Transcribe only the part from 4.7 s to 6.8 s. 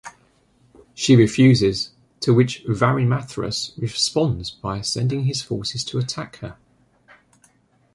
sending his forces to attack her.